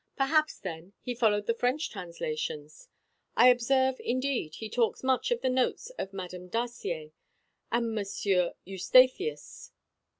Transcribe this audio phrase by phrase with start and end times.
[0.17, 2.89] Perhaps, then, he followed the French translations.
[3.37, 7.11] I observe, indeed, he talks much in the notes of Madam Dacier
[7.71, 9.69] and Monsieur Eustathius."